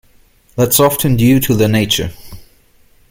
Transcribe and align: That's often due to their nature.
That's 0.55 0.79
often 0.79 1.15
due 1.15 1.39
to 1.41 1.53
their 1.53 1.67
nature. 1.67 2.09